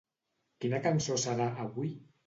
Quina 0.65 0.81
cançó 0.87 1.21
serà, 1.27 1.51
avui? 1.67 1.97